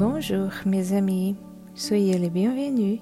Bonjour 0.00 0.48
mes 0.64 0.94
amis, 0.94 1.36
soyez 1.74 2.16
les 2.16 2.30
bienvenus. 2.30 3.00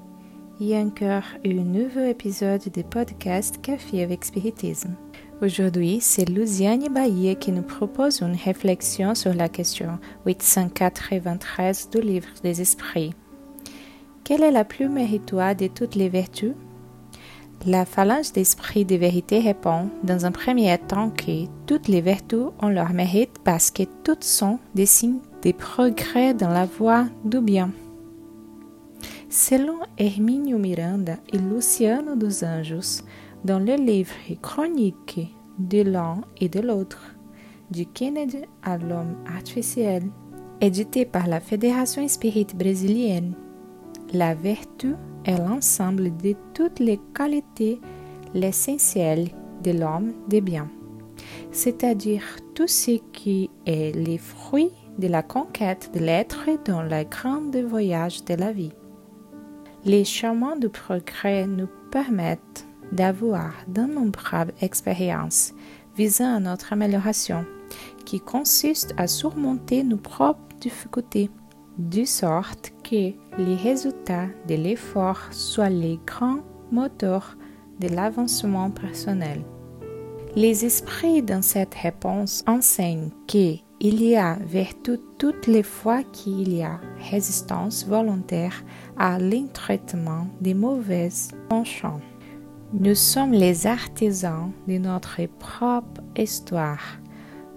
A 0.61 0.80
encore 0.80 1.23
un 1.47 1.62
nouveau 1.62 2.01
épisode 2.01 2.69
du 2.75 2.83
podcast 2.83 3.62
Café 3.62 4.03
avec 4.03 4.25
Spiritisme. 4.25 4.97
Aujourd'hui, 5.41 6.01
c'est 6.01 6.29
Luciane 6.29 6.93
Bahia 6.93 7.37
qui 7.37 7.53
nous 7.53 7.62
propose 7.62 8.21
une 8.21 8.34
réflexion 8.34 9.15
sur 9.15 9.33
la 9.33 9.48
question 9.48 10.01
893 10.27 11.91
du 11.91 12.01
livre 12.01 12.27
des 12.43 12.61
esprits. 12.61 13.15
Quelle 14.24 14.43
est 14.43 14.51
la 14.51 14.65
plus 14.65 14.88
méritoire 14.88 15.55
de 15.55 15.69
toutes 15.69 15.95
les 15.95 16.09
vertus? 16.09 16.55
La 17.65 17.85
phalange 17.85 18.33
d'esprit 18.33 18.85
de 18.85 18.96
vérité 18.96 19.38
répond 19.38 19.88
dans 20.02 20.27
un 20.27 20.33
premier 20.33 20.77
temps 20.79 21.10
que 21.10 21.46
toutes 21.65 21.87
les 21.87 22.01
vertus 22.01 22.49
ont 22.60 22.71
leur 22.71 22.93
mérite 22.93 23.37
parce 23.45 23.71
que 23.71 23.85
toutes 24.02 24.24
sont 24.24 24.59
des 24.74 24.87
signes 24.87 25.21
des 25.42 25.52
progrès 25.52 26.34
dans 26.34 26.48
la 26.48 26.66
voie 26.66 27.06
du 27.24 27.41
bien. 27.41 27.70
Selon 29.29 29.80
Hermínio 29.98 30.59
Miranda 30.59 31.16
et 31.33 31.38
Luciano 31.38 32.16
dos 32.16 32.42
Anjos, 32.45 33.02
dans 33.45 33.59
le 33.59 33.77
livre 33.77 34.15
Chronique 34.43 35.20
de 35.59 35.82
l'un 35.82 36.23
et 36.41 36.48
de 36.48 36.60
l'autre, 36.60 37.15
du 37.70 37.87
Kennedy 37.87 38.43
à 38.62 38.79
l'homme 38.79 39.16
artificiel, 39.27 40.05
édité 40.60 41.04
par 41.04 41.26
la 41.26 41.41
Fédération 41.41 42.07
Spirit 42.09 42.48
brésilienne, 42.54 43.35
la 44.13 44.35
vertu 44.35 44.95
est 45.24 45.37
l'ensemble 45.37 46.16
de 46.16 46.35
toutes 46.54 46.80
les 46.80 46.98
qualités, 47.15 47.80
l'essentiel 48.35 49.29
de 49.63 49.73
l'homme 49.73 50.13
de 50.29 50.41
bien, 50.41 50.68
c'est-à-dire 51.52 52.23
tout 52.54 52.66
ce 52.66 52.98
qui 53.13 53.51
est 53.66 53.95
les 53.95 54.18
fruits 54.18 54.73
de 54.99 55.09
la 55.09 55.23
conquête 55.23 55.91
de 55.95 56.01
l'être 56.01 56.46
dans 56.65 56.82
le 56.82 57.04
grand 57.04 57.54
voyage 57.66 58.24
de 58.24 58.35
la 58.35 58.52
vie. 58.52 58.73
Les 59.85 60.04
chemins 60.04 60.57
du 60.57 60.68
progrès 60.68 61.46
nous 61.46 61.68
permettent 61.91 62.66
d'avoir 62.93 63.52
d'innombrables 63.69 64.54
expériences 64.60 65.54
visant 65.97 66.37
à 66.37 66.41
notre 66.41 66.72
amélioration, 66.72 67.44
qui 68.04 68.21
consistent 68.21 68.94
à 68.97 69.06
surmonter 69.06 69.82
nos 69.82 69.97
propres 69.97 70.41
difficultés, 70.60 71.31
de 71.76 72.04
sorte 72.04 72.72
que 72.82 73.12
les 73.38 73.56
résultats 73.56 74.26
de 74.49 74.54
l'effort 74.54 75.21
soient 75.31 75.69
les 75.69 75.99
grands 76.06 76.41
moteurs 76.72 77.37
de 77.81 77.88
l'avancement 77.88 78.71
personnel. 78.71 79.43
Les 80.34 80.65
esprits 80.65 81.22
dans 81.22 81.43
cette 81.43 81.75
réponse 81.75 82.44
enseignent 82.47 83.10
qu'il 83.78 84.03
y 84.03 84.16
a 84.16 84.37
vertu 84.41 84.98
toutes 85.19 85.47
les 85.47 85.62
fois 85.62 86.03
qu'il 86.03 86.53
y 86.53 86.62
a 86.62 86.81
résistance 87.10 87.87
volontaire 87.87 88.65
à 88.97 89.19
l'intraitement 89.19 90.26
des 90.41 90.54
mauvaises 90.54 91.31
penchants. 91.48 92.00
Nous 92.72 92.94
sommes 92.94 93.32
les 93.32 93.66
artisans 93.66 94.50
de 94.66 94.78
notre 94.78 95.25
propre 95.38 96.03
histoire. 96.16 96.98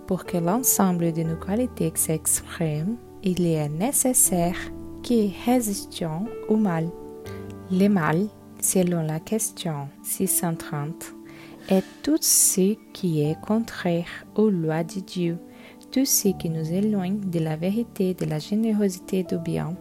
Pour 0.08 0.26
que 0.26 0.38
l'ensemble 0.38 1.12
de 1.12 1.24
nos 1.24 1.36
qualités 1.36 1.92
s'exprime, 1.96 2.98
il 3.24 3.46
est 3.46 3.70
nécessaire 3.70 4.58
que 5.04 5.30
résistions 5.46 6.26
au 6.48 6.56
mal. 6.56 6.90
Le 7.72 7.88
mal, 7.88 8.28
selon 8.62 9.02
la 9.02 9.20
question 9.20 9.88
630, 10.04 11.14
est 11.70 11.84
tout 12.04 12.18
ce 12.22 12.76
qui 12.94 13.22
est 13.22 13.40
contraire 13.42 14.26
aux 14.36 14.50
lois 14.50 14.84
de 14.84 15.00
Dieu, 15.00 15.38
tout 15.92 16.06
ce 16.06 16.30
qui 16.30 16.50
nous 16.50 16.72
éloigne 16.72 17.20
de 17.20 17.40
la 17.40 17.56
vérité, 17.56 18.14
de 18.14 18.26
la 18.26 18.40
générosité 18.40 19.24
du 19.24 19.38
bien, 19.38 19.76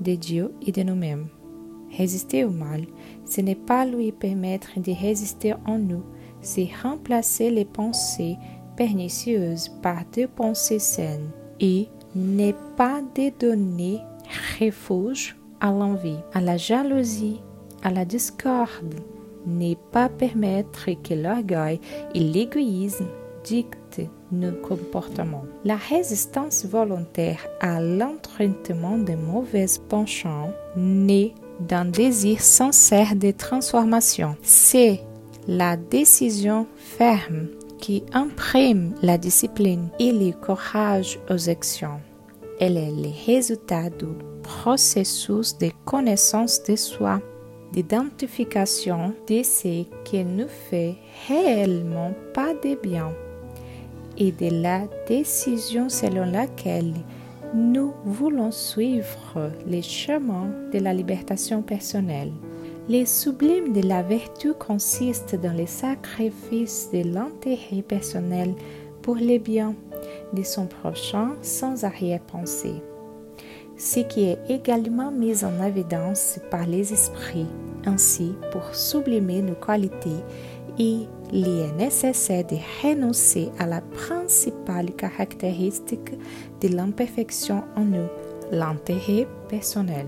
de 0.00 0.14
Dieu 0.14 0.52
et 0.64 0.72
de 0.72 0.82
nous-mêmes. 0.82 1.26
Résister 1.96 2.44
au 2.44 2.50
mal, 2.50 2.82
ce 3.24 3.40
n'est 3.40 3.54
pas 3.54 3.84
lui 3.84 4.12
permettre 4.12 4.78
de 4.78 4.92
résister 4.92 5.54
en 5.66 5.78
nous, 5.78 6.02
c'est 6.40 6.68
remplacer 6.82 7.50
les 7.50 7.64
pensées 7.64 8.36
pernicieuses 8.76 9.70
par 9.82 10.04
des 10.12 10.26
pensées 10.26 10.78
saines 10.78 11.30
et 11.58 11.88
n'est 12.14 12.54
pas 12.76 13.00
de 13.14 13.30
donner 13.38 13.98
refuge 14.60 15.36
à 15.60 15.72
l'envie, 15.72 16.18
à 16.34 16.40
la 16.40 16.56
jalousie, 16.56 17.40
à 17.82 17.90
la 17.90 18.04
discorde, 18.04 18.94
n'est 19.46 19.78
pas 19.92 20.08
permettre 20.08 20.90
que 21.02 21.14
l'orgueil 21.14 21.80
et 22.14 22.20
l'égoïsme 22.20 23.06
dictent 23.44 23.77
nos 24.32 24.52
comportements. 24.52 25.44
La 25.64 25.76
résistance 25.76 26.64
volontaire 26.64 27.46
à 27.60 27.80
l'entraînement 27.80 28.98
de 28.98 29.14
mauvais 29.14 29.66
penchants 29.88 30.52
n'est 30.76 31.34
d'un 31.60 31.84
désir 31.84 32.40
sincère 32.40 33.16
de 33.16 33.30
transformation. 33.30 34.36
C'est 34.42 35.00
la 35.46 35.76
décision 35.76 36.66
ferme 36.76 37.48
qui 37.78 38.04
imprime 38.12 38.94
la 39.02 39.18
discipline 39.18 39.88
et 39.98 40.12
le 40.12 40.32
courage 40.32 41.18
aux 41.30 41.48
actions. 41.48 42.00
Elle 42.60 42.76
est 42.76 42.90
le 42.90 43.10
résultat 43.26 43.88
du 43.90 44.06
processus 44.42 45.56
de 45.58 45.70
connaissance 45.84 46.62
de 46.64 46.76
soi, 46.76 47.20
d'identification 47.72 49.14
de 49.28 49.42
ce 49.42 49.84
qui 50.04 50.24
nous 50.24 50.48
fait 50.48 50.96
réellement 51.28 52.12
pas 52.34 52.54
de 52.54 52.74
bien 52.80 53.12
et 54.18 54.32
de 54.32 54.62
la 54.62 54.82
décision 55.06 55.88
selon 55.88 56.24
laquelle 56.24 56.92
nous 57.54 57.94
voulons 58.04 58.50
suivre 58.50 59.50
les 59.66 59.80
chemins 59.80 60.50
de 60.72 60.80
la 60.80 60.92
libération 60.92 61.62
personnelle. 61.62 62.32
Les 62.88 63.06
sublimes 63.06 63.72
de 63.72 63.86
la 63.86 64.02
vertu 64.02 64.52
consistent 64.54 65.36
dans 65.36 65.56
le 65.56 65.66
sacrifice 65.66 66.90
de 66.92 67.02
l'intérêt 67.14 67.82
personnel 67.82 68.54
pour 69.02 69.16
les 69.16 69.38
biens 69.38 69.74
de 70.32 70.42
son 70.42 70.66
prochain 70.66 71.36
sans 71.42 71.84
arrière-pensée, 71.84 72.82
ce 73.76 74.00
qui 74.00 74.24
est 74.24 74.38
également 74.48 75.10
mis 75.10 75.44
en 75.44 75.62
évidence 75.64 76.40
par 76.50 76.66
les 76.66 76.92
esprits. 76.92 77.46
Ainsi, 77.86 78.34
pour 78.52 78.74
sublimer 78.74 79.42
nos 79.42 79.54
qualités, 79.54 80.24
il 81.32 81.46
est 81.46 81.72
nécessaire 81.76 82.44
de 82.46 82.56
renoncer 82.82 83.50
à 83.58 83.66
la 83.66 83.80
principale 83.80 84.92
caractéristique 84.92 86.12
de 86.60 86.68
l'imperfection 86.68 87.64
en 87.76 87.84
nous, 87.84 88.08
l'intérêt 88.50 89.26
personnel. 89.48 90.06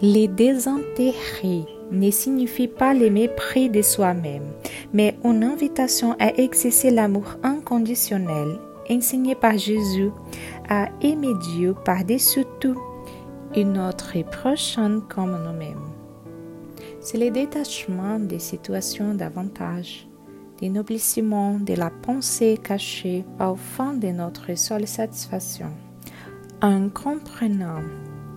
Les 0.00 0.28
désintérêts 0.28 1.66
ne 1.90 2.10
signifient 2.10 2.68
pas 2.68 2.94
le 2.94 3.10
mépris 3.10 3.70
de 3.70 3.82
soi-même, 3.82 4.46
mais 4.92 5.16
une 5.24 5.44
invitation 5.44 6.16
à 6.18 6.34
exercer 6.36 6.90
l'amour 6.90 7.36
inconditionnel 7.42 8.58
enseigné 8.90 9.34
par 9.34 9.56
Jésus 9.56 10.10
à 10.68 10.88
aimer 11.02 11.34
Dieu 11.54 11.74
par-dessus 11.84 12.44
tout 12.60 12.80
et 13.54 13.64
notre 13.64 14.22
prochain 14.30 15.00
comme 15.08 15.38
nous-mêmes. 15.44 15.91
C'est 17.04 17.18
le 17.18 17.32
détachement 17.32 18.20
des 18.20 18.38
situations 18.38 19.12
d'avantage, 19.14 20.06
l'énoblissement 20.60 21.58
de 21.58 21.74
la 21.74 21.90
pensée 21.90 22.56
cachée 22.62 23.24
au 23.40 23.56
fond 23.56 23.94
de 23.94 24.06
notre 24.06 24.56
seule 24.56 24.86
satisfaction. 24.86 25.72
En 26.62 26.88
comprenant 26.90 27.82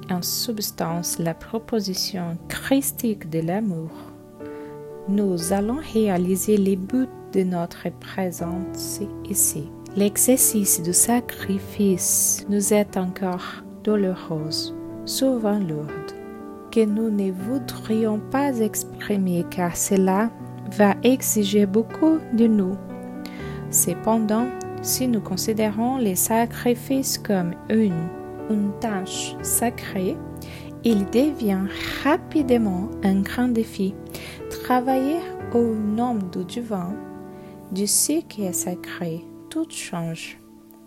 en 0.10 0.24
substance 0.24 1.20
la 1.20 1.36
proposition 1.36 2.40
christique 2.48 3.30
de 3.30 3.42
l'amour, 3.42 3.92
nous 5.08 5.54
allons 5.54 5.80
réaliser 5.94 6.58
les 6.58 6.76
buts 6.76 7.06
de 7.34 7.44
notre 7.44 7.92
présence 8.00 9.00
ici. 9.30 9.70
L'exercice 9.96 10.82
du 10.82 10.92
sacrifice 10.92 12.44
nous 12.50 12.74
est 12.74 12.98
encore 12.98 13.64
douloureuse, 13.84 14.76
souvent 15.06 15.60
lourde, 15.60 16.15
que 16.76 16.84
nous 16.84 17.10
ne 17.10 17.32
voudrions 17.32 18.20
pas 18.20 18.60
exprimer 18.60 19.46
car 19.50 19.78
cela 19.78 20.30
va 20.72 20.94
exiger 21.04 21.66
beaucoup 21.66 22.18
de 22.34 22.48
nous. 22.48 22.76
Cependant, 23.72 24.48
si 24.82 25.08
nous 25.08 25.22
considérons 25.22 25.96
les 25.96 26.16
sacrifices 26.16 27.18
comme 27.18 27.54
une, 27.70 28.10
une 28.50 28.74
tâche 28.82 29.38
sacrée, 29.42 30.18
il 30.84 31.06
devient 31.06 31.66
rapidement 32.04 32.90
un 33.04 33.22
grand 33.22 33.48
défi. 33.48 33.96
Travailler 34.50 35.22
au 35.54 35.74
nom 35.74 36.16
du 36.16 36.44
divin, 36.44 36.94
du 37.72 37.88
ce 37.88 38.20
qui 38.28 38.44
est 38.44 38.52
sacré, 38.52 39.24
tout 39.50 39.68
change 39.70 40.38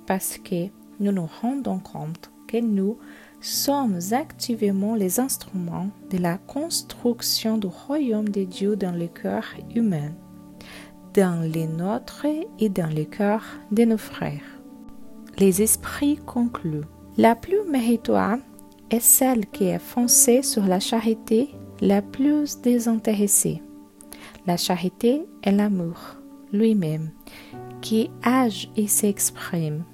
parce 0.07 0.37
que 0.37 0.67
nous 1.01 1.13
nous 1.13 1.31
rendons 1.41 1.79
compte 1.79 2.31
que 2.47 2.61
nous 2.61 2.99
sommes 3.41 3.99
activement 4.13 4.95
les 4.95 5.21
instruments 5.21 5.91
de 6.11 6.19
la 6.19 6.39
construction 6.39 7.59
du 7.59 7.67
royaume 7.67 8.29
de 8.29 8.45
Dieu 8.45 8.77
dans 8.77 8.93
le 8.93 9.07
cœur 9.07 9.45
humain, 9.75 10.13
dans 11.15 11.41
les 11.41 11.67
nôtres 11.67 12.27
et 12.59 12.69
dans 12.69 12.93
le 12.93 13.05
cœur 13.05 13.43
de 13.71 13.85
nos 13.85 13.99
frères. 13.99 14.61
Les 15.39 15.63
esprits 15.63 16.17
concluent. 16.17 16.85
La 17.17 17.37
plus 17.37 17.63
méritoire 17.69 18.39
est 18.91 19.01
celle 19.01 19.47
qui 19.47 19.65
est 19.65 19.79
foncée 19.79 20.43
sur 20.43 20.65
la 20.65 20.81
charité 20.81 21.51
la 21.81 22.03
plus 22.03 22.61
désintéressée. 22.61 23.63
La 24.47 24.57
charité 24.57 25.23
est 25.43 25.53
l'amour 25.53 26.17
lui-même 26.53 27.11
qui 27.81 28.11
age 28.23 28.71
et 28.77 28.89
s'exprime. 28.89 29.85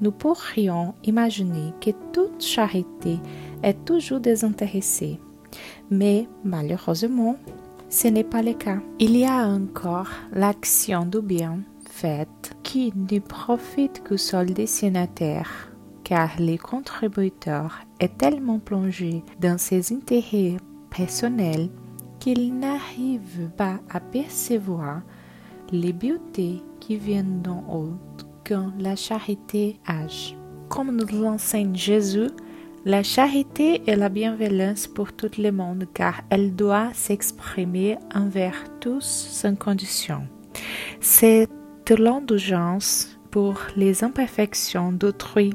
Nous 0.00 0.12
pourrions 0.12 0.94
imaginer 1.04 1.72
que 1.80 1.90
toute 2.12 2.42
charité 2.42 3.18
est 3.62 3.84
toujours 3.84 4.20
désintéressée, 4.20 5.18
mais 5.90 6.28
malheureusement, 6.44 7.36
ce 7.88 8.08
n'est 8.08 8.24
pas 8.24 8.42
le 8.42 8.52
cas. 8.52 8.78
Il 8.98 9.16
y 9.16 9.24
a 9.24 9.46
encore 9.46 10.10
l'action 10.32 11.06
du 11.06 11.20
bien 11.20 11.60
faite 11.88 12.56
qui 12.62 12.92
ne 12.94 13.20
profite 13.20 14.02
qu'au 14.06 14.18
sol 14.18 14.52
destinataire, 14.52 15.70
car 16.04 16.30
les 16.38 16.58
contributeurs 16.58 17.78
est 18.00 18.18
tellement 18.18 18.58
plongé 18.58 19.22
dans 19.40 19.56
ses 19.56 19.94
intérêts 19.94 20.58
personnels 20.90 21.70
qu'il 22.20 22.58
n'arrive 22.58 23.48
pas 23.56 23.78
à 23.88 24.00
percevoir 24.00 25.00
les 25.72 25.92
beautés 25.92 26.62
qui 26.80 26.96
viennent 26.96 27.40
d'en 27.40 27.64
haut 27.70 27.94
la 28.78 28.96
charité 28.96 29.78
age. 29.86 30.36
Comme 30.68 30.96
nous 30.96 31.20
l'enseigne 31.20 31.74
Jésus, 31.74 32.30
la 32.84 33.02
charité 33.02 33.82
est 33.86 33.96
la 33.96 34.08
bienveillance 34.08 34.86
pour 34.86 35.12
tout 35.12 35.30
le 35.38 35.50
monde 35.50 35.86
car 35.92 36.22
elle 36.30 36.54
doit 36.54 36.90
s'exprimer 36.94 37.96
envers 38.14 38.64
tous 38.80 39.04
sans 39.04 39.56
condition. 39.56 40.26
C'est 41.00 41.48
l'indulgence 41.88 43.18
pour 43.30 43.58
les 43.76 44.04
imperfections 44.04 44.92
d'autrui 44.92 45.54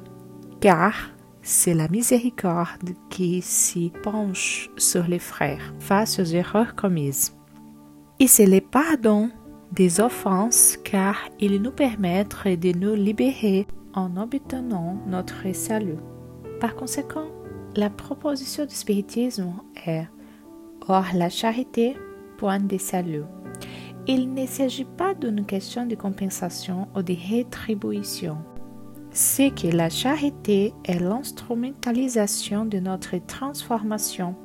car 0.60 1.12
c'est 1.42 1.74
la 1.74 1.88
miséricorde 1.88 2.92
qui 3.10 3.42
s'y 3.42 3.92
penche 4.04 4.70
sur 4.78 5.08
les 5.08 5.20
frères 5.20 5.74
face 5.80 6.20
aux 6.20 6.26
erreurs 6.26 6.76
commises. 6.76 7.36
Et 8.20 8.28
c'est 8.28 8.46
le 8.46 8.62
pardon 8.62 9.32
des 9.72 10.02
offenses 10.02 10.78
car 10.84 11.16
il 11.40 11.62
nous 11.62 11.72
permet 11.72 12.26
de 12.26 12.78
nous 12.78 12.96
libérer 12.96 13.68
en 13.94 14.18
obtenant 14.18 14.98
notre 15.08 15.54
salut. 15.54 16.00
Par 16.60 16.76
conséquent, 16.76 17.28
la 17.76 17.90
proposition 17.90 18.66
du 18.66 18.76
spiritisme 18.76 19.54
est 19.86 20.08
Or 20.88 21.06
la 21.14 21.30
charité, 21.30 21.96
point 22.38 22.60
de 22.60 22.78
salut. 22.78 23.24
Il 24.08 24.34
ne 24.34 24.46
s'agit 24.48 24.88
pas 24.98 25.14
d'une 25.14 25.46
question 25.46 25.86
de 25.86 25.96
compensation 25.96 26.88
ou 26.96 27.04
de 27.04 27.16
rétribution. 27.30 28.40
C'est 29.12 29.52
que 29.52 29.68
la 29.68 29.90
charité 29.90 30.74
est 30.86 31.00
l'instrumentalisation 31.00 32.66
de 32.66 32.80
notre 32.80 33.18
transformation 33.26 34.36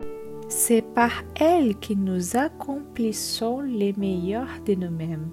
c'est 0.49 0.83
par 0.83 1.11
elle 1.35 1.77
que 1.77 1.93
nous 1.93 2.37
accomplissons 2.37 3.61
les 3.61 3.93
meilleurs 3.95 4.61
de 4.65 4.75
nous-mêmes, 4.75 5.31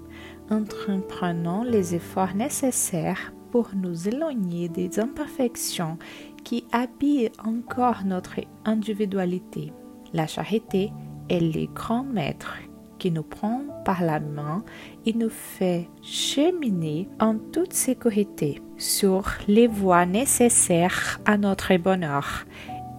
entreprenant 0.50 1.62
les 1.62 1.94
efforts 1.94 2.34
nécessaires 2.34 3.32
pour 3.52 3.70
nous 3.76 4.08
éloigner 4.08 4.68
des 4.68 4.98
imperfections 4.98 5.98
qui 6.42 6.64
habillent 6.72 7.30
encore 7.44 8.04
notre 8.04 8.40
individualité. 8.64 9.72
La 10.12 10.26
charité 10.26 10.92
est 11.28 11.40
le 11.40 11.66
grand 11.72 12.02
maître 12.04 12.56
qui 12.98 13.10
nous 13.10 13.22
prend 13.22 13.62
par 13.84 14.02
la 14.02 14.18
main 14.18 14.64
et 15.06 15.12
nous 15.12 15.30
fait 15.30 15.88
cheminer 16.02 17.08
en 17.20 17.36
toute 17.38 17.72
sécurité 17.72 18.60
sur 18.76 19.24
les 19.46 19.66
voies 19.66 20.06
nécessaires 20.06 21.20
à 21.24 21.36
notre 21.36 21.76
bonheur 21.76 22.44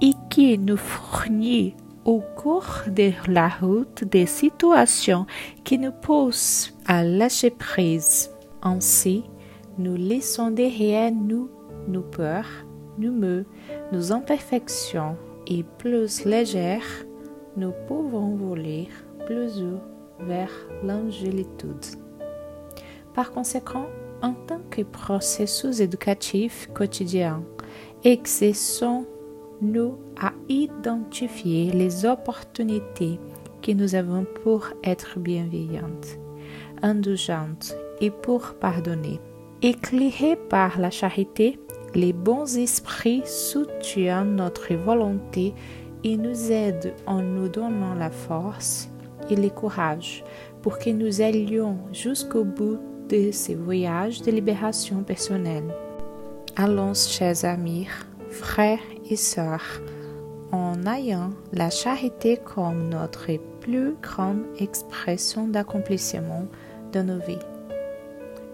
et 0.02 0.12
qui 0.30 0.58
nous 0.58 0.78
fournit 0.78 1.76
au 2.06 2.22
cours 2.36 2.84
de 2.88 3.12
la 3.28 3.50
route 3.50 4.04
des 4.04 4.28
situations 4.28 5.26
qui 5.64 5.80
nous 5.80 5.92
poussent 5.92 6.74
à 6.86 7.04
lâcher 7.04 7.50
prise. 7.50 8.32
Ainsi, 8.62 9.24
nous 9.78 9.96
laissons 9.96 10.52
derrière 10.52 11.12
nous 11.12 11.50
nos 11.88 12.02
peurs, 12.02 12.50
nos 12.98 13.12
maux, 13.12 13.44
nos 13.92 14.12
imperfections 14.12 15.18
et 15.48 15.64
plus 15.78 16.26
légères, 16.26 17.06
nous 17.58 17.74
pouvons 17.88 18.36
voler 18.36 18.88
plus 19.26 19.62
haut 19.62 19.82
vers 20.20 20.52
l'angélitude. 20.84 21.86
Par 23.14 23.32
conséquent, 23.32 23.88
en 24.22 24.34
tant 24.34 24.62
que 24.70 24.82
processus 24.82 25.80
éducatif 25.80 26.70
quotidien, 26.74 27.44
exerçons 28.04 29.06
nous 29.62 29.98
à 30.20 30.34
identifier 30.50 31.72
les 31.72 32.06
opportunités 32.06 33.20
que 33.62 33.72
nous 33.72 33.96
avons 33.96 34.26
pour 34.44 34.68
être 34.84 35.20
bienveillantes, 35.20 36.20
indulgentes 36.82 37.76
et 38.02 38.12
pour 38.12 38.56
pardonner. 38.56 39.20
Éclairés 39.62 40.38
par 40.50 40.80
la 40.80 40.92
charité, 40.92 41.60
les 41.96 42.14
bons 42.14 42.58
esprits 42.58 43.24
soutiennent 43.26 44.36
notre 44.36 44.74
volonté 44.76 45.54
et 46.04 46.18
nous 46.18 46.52
aident 46.52 46.94
en 47.08 47.22
nous 47.22 47.50
donnant 47.50 47.96
la 47.96 48.12
force 48.12 48.90
et 49.30 49.36
le 49.36 49.50
courage 49.50 50.24
pour 50.62 50.78
que 50.78 50.90
nous 50.90 51.22
allions 51.22 51.78
jusqu'au 51.92 52.44
bout 52.44 52.78
de 53.10 53.32
ce 53.32 53.54
voyage 53.54 54.22
de 54.22 54.32
libération 54.32 55.04
personnelle. 55.04 55.74
Allons, 56.56 56.94
chers 56.94 57.46
amis, 57.46 57.88
frères 58.36 58.80
et 59.10 59.16
sœurs, 59.16 59.82
en 60.52 60.86
ayant 60.86 61.32
la 61.54 61.70
charité 61.70 62.38
comme 62.38 62.90
notre 62.90 63.28
plus 63.62 63.96
grande 64.02 64.44
expression 64.60 65.48
d'accomplissement 65.48 66.46
de 66.92 67.02
nos 67.02 67.20
vies. 67.20 67.40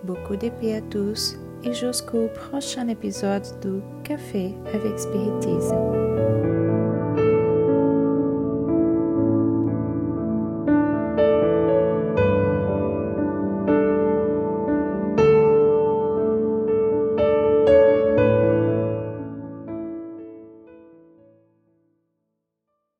Beaucoup 0.04 0.36
de 0.36 0.50
paix 0.50 0.75
à 0.75 0.81
tous 0.81 1.36
et 1.63 1.74
jusqu'au 1.74 2.28
prochain 2.28 2.88
épisode 2.88 3.44
du 3.61 3.81
Café 4.04 4.54
avec 4.73 4.97
Spiritisme. 5.00 6.41